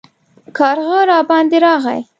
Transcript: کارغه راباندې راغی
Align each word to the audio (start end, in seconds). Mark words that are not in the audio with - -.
کارغه 0.57 0.99
راباندې 1.09 1.57
راغی 1.65 2.01